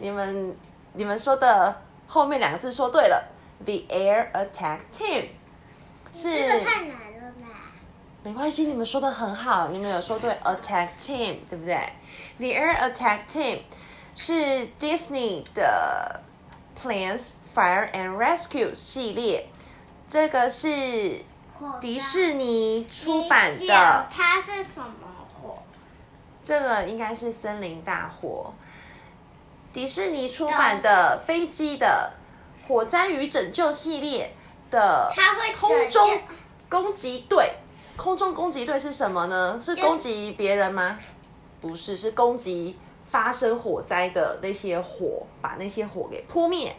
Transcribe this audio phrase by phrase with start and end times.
[0.00, 0.56] 你们
[0.92, 3.28] 你们说的后面两个字说对了
[3.64, 5.26] ，The Air Attack Team
[6.12, 7.72] 是这个太难了啦。
[8.22, 11.92] 没关系，你们说的很好，你们有说对 Attack Team 对不对
[12.38, 13.60] ？The Air Attack Team
[14.14, 16.22] 是 Disney 的
[16.80, 19.48] Planes Fire and Rescue 系列，
[20.08, 21.22] 这个是
[21.80, 24.90] 迪士尼出版的，它是什么
[25.32, 25.62] 火？
[26.40, 28.52] 这个应该是森林大火。
[29.76, 32.10] 迪士尼出版的飞机的
[32.66, 34.34] 火灾与拯救系列
[34.70, 36.20] 的它会空中
[36.66, 37.52] 攻击队。
[37.94, 39.60] 空中攻击队是什么呢？
[39.62, 40.98] 是攻击别人吗？
[41.60, 46.74] 不是，是攻击发生火灾的那些火，把那些火给扑灭，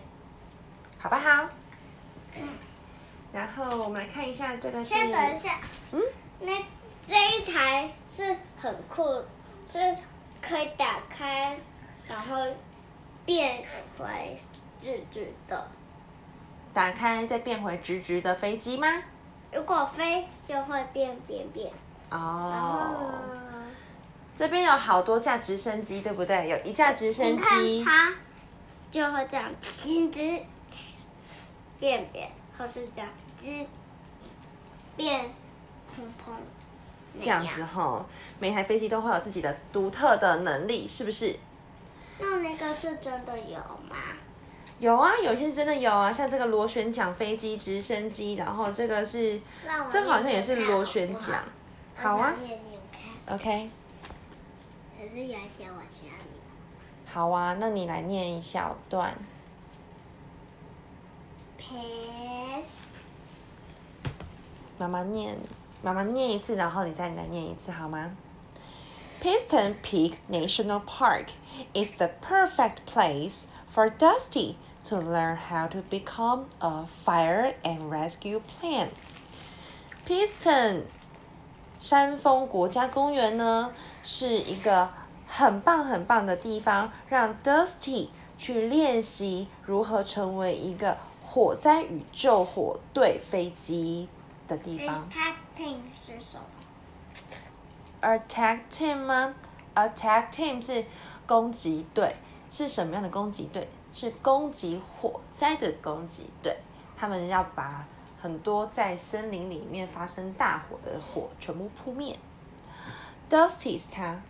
[0.98, 1.48] 好不好？
[3.32, 5.60] 然后我们来看一下这个是，先等一下，
[5.92, 6.02] 嗯，
[6.40, 6.52] 那
[7.08, 9.04] 这一台是很酷，
[9.72, 9.96] 是
[10.42, 11.56] 可以打开，
[12.08, 12.38] 然后
[13.28, 13.62] 变
[13.96, 14.42] 回
[14.82, 15.68] 直直的。
[16.74, 18.88] 打开再变回直直的飞机吗？
[19.52, 21.72] 如果飞就会变变变。
[22.10, 23.64] 哦，呢？
[24.36, 26.48] 这边有好多架直升机，对不对？
[26.48, 28.14] 有一架直升机，它
[28.90, 30.42] 就会这样，吱吱
[31.80, 33.10] 变变，或是这样
[33.44, 33.66] 吱
[34.96, 35.26] 变
[35.90, 36.32] 砰砰
[37.14, 38.06] 那这样子哈，
[38.40, 41.36] 每台飞机都会有自己的独特的能力，是不是？
[42.48, 43.58] 那那个是真的有
[43.90, 43.98] 吗？
[44.80, 49.42] 有啊，有些真的有啊，像这个螺旋桨飞机、直升机，然后这个是，
[49.90, 51.44] 这好像也是螺旋桨。
[51.96, 52.34] 好啊
[53.30, 53.70] ，OK，
[54.98, 56.40] 可是有一些我需要你。
[57.06, 59.14] 好啊，那你来念一小段。
[64.78, 65.36] 妈妈念，
[65.82, 68.10] 妈妈念一次，然后你再来念一次，好吗
[69.21, 71.33] ？Piston Peak National Park
[71.73, 78.41] is the perfect place for Dusty to learn how to become a fire and rescue
[78.41, 78.89] plan.
[80.07, 80.83] Piston
[81.79, 84.91] 山峰国家公园呢，是一个
[85.27, 94.09] 很棒很棒的地方，让 Dusty 去练习如何成为一个火灾与救火队飞机
[94.49, 95.09] 的地方。
[95.09, 96.45] Starting 是什么？
[98.01, 99.35] Attack team 吗？
[99.75, 100.85] Attack team 是
[101.27, 102.15] 攻击队，
[102.51, 103.69] 是什么样的攻击队？
[103.93, 106.57] 是攻击火灾的攻击队。
[106.97, 107.87] 他们要把
[108.21, 112.19] 很多在森林里面发生大火的火全部扑灭。
[113.29, 114.21] Dusty 是他。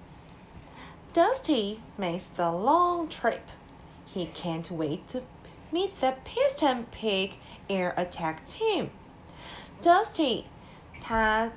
[1.13, 3.43] Dusty makes the long trip.
[4.15, 5.21] He can't wait to
[5.71, 7.33] meet the Piston Pig
[7.69, 8.89] Air Attack Team.
[9.83, 10.45] Dusty
[11.03, 11.51] 他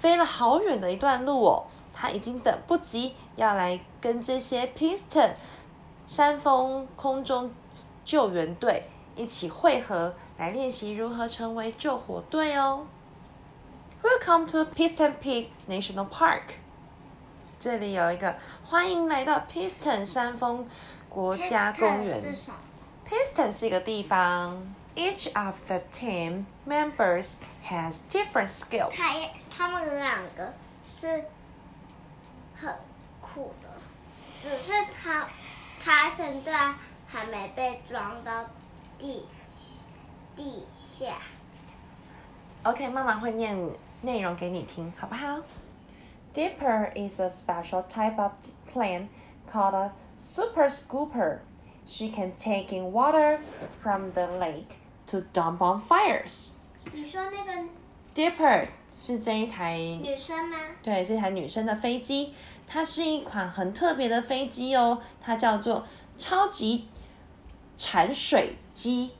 [0.00, 5.34] 飞了好远的一段路哦，他已经等不及要来跟这些 Piston
[6.06, 7.52] 山峰空中
[8.02, 8.84] 救援队
[9.14, 12.86] 一起汇合，来练习如何成为救火队哦。
[14.02, 16.44] Welcome to Piston Peak National Park。
[17.58, 18.34] 这里有一个
[18.64, 20.66] 欢迎来到 Piston 山峰
[21.10, 22.18] 国家公园。
[23.06, 24.74] ？Piston 是一个地方。
[24.95, 28.95] Each of the team members has different skills.
[28.95, 30.53] 他也他们两个
[30.87, 31.25] 是
[32.55, 32.73] 很
[33.19, 33.67] 酷的，
[34.41, 35.27] 只是他
[35.83, 36.73] 他现在
[37.07, 38.45] 还没被装到
[38.97, 39.25] 地
[40.35, 41.17] 地下。
[42.63, 43.57] OK，妈妈会念
[44.01, 45.41] 内容给你听，好不好？
[46.33, 48.31] Dipper is a special type of
[48.73, 49.07] plant
[49.51, 51.39] called a super scooper.
[51.85, 53.39] She can take in water
[53.81, 54.77] from the lake
[55.10, 56.52] to dump on fires.
[56.92, 57.68] 你说那个
[58.14, 58.66] Dipper
[58.98, 60.56] 是这一台女生吗？
[60.82, 62.34] 对，是一台女生的飞机，
[62.66, 65.84] 它是一款很特别的飞机哦，它叫做
[66.18, 66.88] 超级
[67.76, 69.12] 铲水机。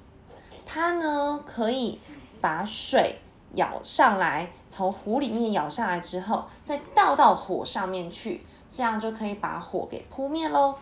[0.67, 1.99] 它呢可以
[2.41, 3.19] 把水
[3.55, 10.77] 舀上来，从湖里面舀上来之后，再倒到火上面去，这样就可以把火给扑灭喽。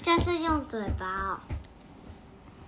[0.00, 1.38] 就是用嘴巴哦。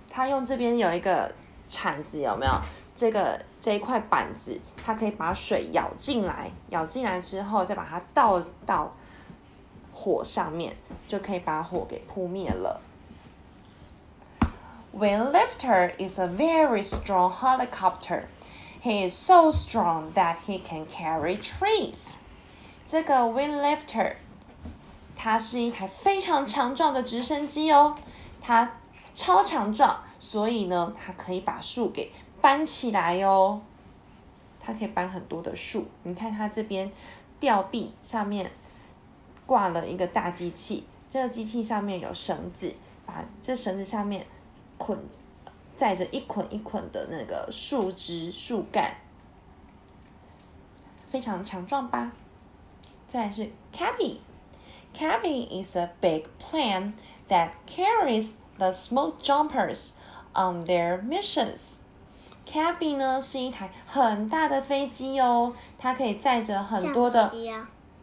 [0.09, 1.33] 它用这边有一个
[1.71, 2.51] 铲子，有没有？
[2.93, 8.93] 这个这一块板子，它可以把水舀进来，舀进来之后再把它倒到
[9.91, 10.75] 火上面，
[11.07, 12.81] 就可以把火给扑灭了。
[14.93, 18.25] Wind lifter is a very strong helicopter.
[18.83, 22.15] He is so strong that he can carry trees.
[22.87, 24.15] 这个 wind lifter
[25.15, 27.95] 它是一台非常强壮的直升机哦，
[28.41, 28.73] 它
[29.15, 33.59] 超强壮，所以呢，它可以把树给搬起来哦。
[34.59, 36.91] 它可以搬很多的树，你看它这边
[37.39, 38.51] 吊臂上面
[39.47, 42.71] 挂了一个大机器，这个机器上面有绳子，
[43.03, 44.23] 把这绳子上面
[44.77, 44.95] 捆
[45.75, 48.95] 载着一捆一捆的那个树枝、树干，
[51.09, 52.11] 非常强壮吧？
[53.11, 54.17] 再来是 cabby。
[54.93, 56.93] Cabby is a big plane
[57.27, 59.93] that carries the smoke jumpers
[60.33, 61.77] on their missions.
[62.45, 67.31] Cabby 呢是一台很大的飞机哦，它可以载着很多的。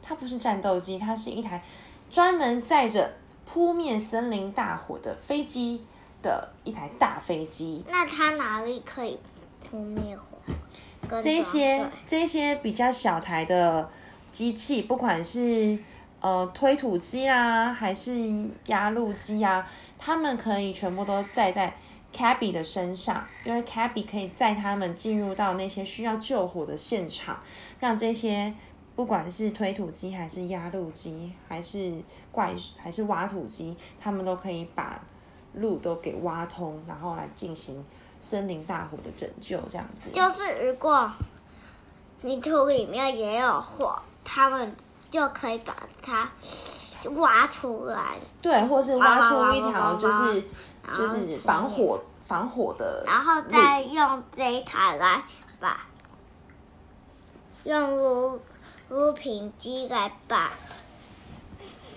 [0.02, 1.62] 它不是战斗机，它是一台
[2.08, 3.14] 专门载着
[3.44, 5.84] 扑灭森林大火的飞机
[6.22, 7.84] 的一台大飞机。
[7.88, 9.18] 那它哪里可以
[9.62, 10.38] 扑灭火？
[11.22, 13.90] 这些这些比较小台的
[14.32, 15.78] 机器，不管是
[16.20, 18.12] 呃推土机啦，还是
[18.66, 19.66] 压路机啊，
[19.98, 21.74] 他们可以全部都载在
[22.12, 27.38] Cabby 的身上，因为 Cabby 可以载他们进入到那些需要救火的现场，
[27.80, 28.54] 让这些。
[28.96, 32.02] 不管是推土机还是压路机，还是
[32.32, 35.00] 怪还是挖土机，他们都可以把
[35.54, 37.84] 路都给挖通，然后来进行
[38.20, 40.10] 森林大火的拯救，这样子。
[40.10, 41.08] 就是如果
[42.22, 44.74] 泥土里面也有火，他们
[45.08, 46.28] 就可以把它
[47.16, 48.16] 挖出来。
[48.42, 50.42] 对，或是挖出一条就是
[50.96, 55.22] 就是防火防火的，然后再用这一台来
[55.60, 55.86] 把
[57.64, 58.40] 用炉。
[58.90, 60.50] 撸平机来把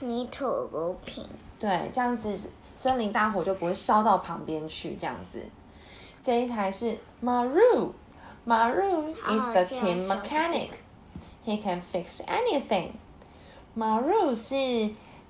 [0.01, 1.25] 泥土撸平，
[1.57, 2.38] 对，这样子
[2.75, 4.97] 森林大火就不会烧到旁边去。
[5.00, 5.42] 这样子，
[6.21, 10.71] 这一台是 Maru，Maru is the team mechanic.
[11.45, 12.92] He can fix anything.
[13.75, 14.57] Maru 是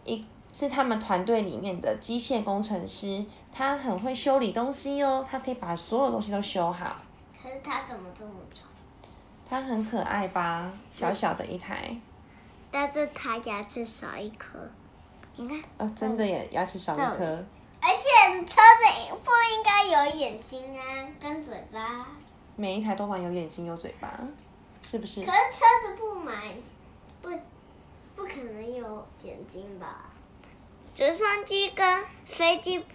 [0.05, 3.23] 一是他们团队里面的机械工程师，
[3.53, 6.95] 他很会修理东西哦，他可以把所有东西都修好。
[7.41, 8.63] 可是他怎么这么丑？
[9.49, 11.95] 他很可爱吧，小小的一台，
[12.71, 14.57] 但是它牙齿少一颗，
[15.35, 17.25] 你看，哦，真的耶，牙齿少一颗，
[17.81, 20.81] 而且车子不应该有眼睛啊，
[21.19, 22.07] 跟嘴巴，
[22.55, 24.19] 每一台都蛮有眼睛有嘴巴，
[24.89, 25.21] 是不是？
[25.21, 26.53] 可是车子不买，
[27.21, 27.29] 不，
[28.21, 30.11] 不可能有眼睛吧？
[30.93, 32.85] 直升机跟飞机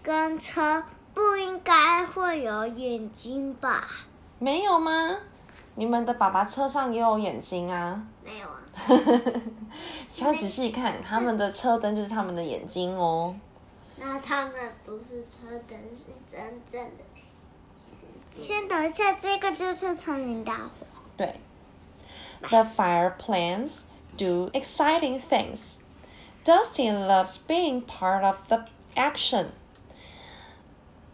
[0.00, 3.88] 跟车不应该会有眼睛吧？
[4.38, 5.16] 没有吗？
[5.74, 8.00] 你们的爸爸车上也有眼睛啊？
[8.24, 8.62] 没有啊。
[10.18, 13.34] 要仔细看，他们的车灯就是他们的眼睛哦。
[13.96, 18.40] 那他们不是车灯，是真正的。
[18.40, 20.86] 先等一下，这个就是苍蝇大火。
[21.16, 21.40] 对。
[22.40, 23.84] The fire plants
[24.16, 25.78] do exciting things.
[26.44, 28.64] Dusty loves being part of the
[28.94, 29.46] action.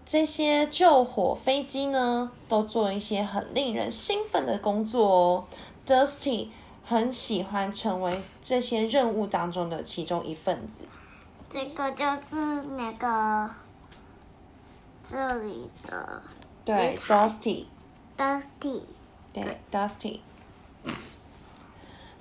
[0.07, 5.45] 这些救火飞机呢，都做一些很令人兴奋的工作哦。
[5.87, 6.49] Dusty
[6.85, 10.85] 很喜欢成为这些任务当中的其中一份子。
[11.49, 12.37] 这个就是
[12.77, 13.51] 那个
[15.03, 16.23] 这里的
[16.65, 17.65] 对，Dusty。
[18.17, 18.83] Dusty。
[19.33, 20.21] 对，Dusty。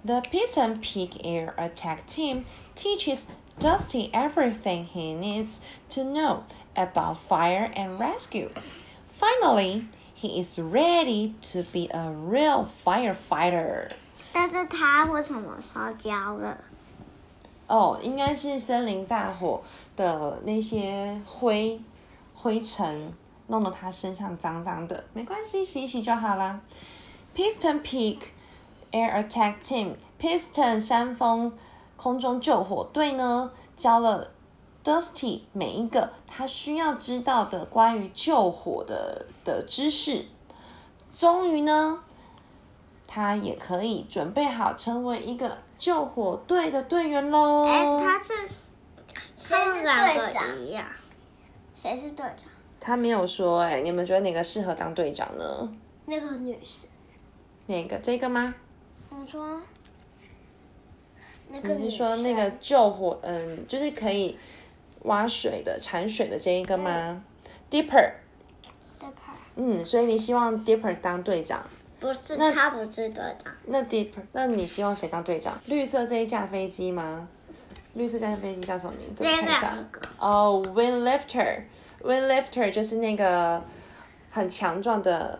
[0.04, 2.44] The Piston Peak Air Attack Team
[2.74, 3.26] teaches
[3.58, 5.60] Dusty everything he needs
[5.90, 6.44] to know
[6.76, 8.50] about fire and rescue.
[9.18, 13.90] Finally, he is ready to be a real firefighter.
[14.32, 16.58] 但是他为什么烧焦了？
[17.66, 19.62] 哦，应该是森林大火
[19.96, 21.80] 的那些灰
[22.34, 23.12] 灰尘
[23.48, 26.60] 弄得他身上脏脏的，没关系，洗洗就好啦。
[27.34, 28.18] Piston Peak
[28.93, 31.51] Air Attack Team Piston 山峰
[31.97, 34.29] 空中救火队呢，教了。
[34.83, 40.25] Dusty 每一个他需要知道的关于救火的的知识，
[41.17, 42.03] 终于呢，
[43.07, 47.63] 他也可以准备好成为一个救火队的队员喽。
[47.63, 48.33] 哎，他是
[49.37, 50.45] 谁是队长？
[51.73, 52.51] 谁是队长？
[52.81, 55.73] 他没有说哎，你们觉得哪个适合当队长呢？
[56.07, 56.87] 那个女士。
[57.67, 57.97] 哪个？
[57.99, 58.53] 这个吗？
[59.19, 59.61] 我说，
[61.49, 63.19] 你是说那个救火？
[63.23, 64.37] 嗯，就是可以。
[65.03, 67.21] 挖水的、铲水的这一个吗
[67.69, 68.13] ？Dipper，Dipper，
[69.57, 71.61] 嗯，所以你希望 Dipper 当队长？
[71.99, 73.53] 不是，那他不是队长。
[73.65, 75.59] 那 Dipper，那你希望谁当队长？
[75.65, 77.27] 绿色这一架飞机吗？
[77.95, 79.25] 绿色这架飞机叫什么名字？
[79.25, 79.77] 看一下。
[80.17, 83.61] 哦，Wind Lifter，Wind Lifter 就是那个
[84.31, 85.37] 很强壮的、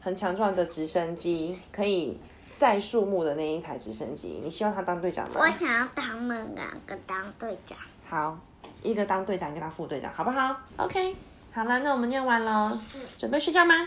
[0.00, 2.18] 很强壮的直升机，可以
[2.58, 4.40] 载树木的那一台直升机。
[4.42, 5.36] 你希望他当队长吗？
[5.40, 7.78] 我想要他们两个当队长。
[8.08, 8.38] 好。
[8.82, 11.14] 一个当队长，一个当副队长，好不好？OK，
[11.52, 12.82] 好了，那我们念完了，
[13.16, 13.86] 准备睡觉吗？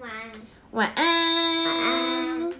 [0.00, 0.32] 晚安
[0.72, 1.64] 晚安。
[1.64, 2.31] 晚安。